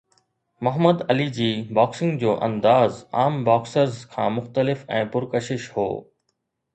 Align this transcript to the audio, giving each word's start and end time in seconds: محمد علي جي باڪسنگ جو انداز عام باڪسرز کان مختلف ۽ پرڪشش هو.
محمد 0.67 1.01
علي 1.13 1.25
جي 1.33 1.49
باڪسنگ 1.79 2.17
جو 2.23 2.33
انداز 2.47 3.03
عام 3.23 3.37
باڪسرز 3.49 3.99
کان 4.15 4.33
مختلف 4.39 4.81
۽ 5.01 5.05
پرڪشش 5.17 5.69
هو. 5.77 5.87